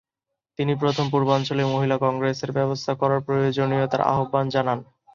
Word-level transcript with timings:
তিনি 0.59 0.73
প্রথম 0.75 1.05
পূর্বাঞ্চলীয় 1.11 1.69
মহিলা 1.69 1.97
কংগ্রেসের 2.05 2.51
ব্যবস্থা 2.57 2.91
করার 3.01 3.21
প্রয়োজনীয়তার 3.27 4.07
আহ্বান 4.11 4.45
জানান। 4.55 4.79